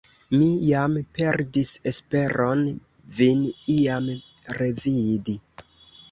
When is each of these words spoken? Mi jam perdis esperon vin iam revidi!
Mi 0.35 0.45
jam 0.67 0.93
perdis 1.17 1.73
esperon 1.91 2.63
vin 3.19 3.43
iam 3.73 4.07
revidi! 4.61 5.37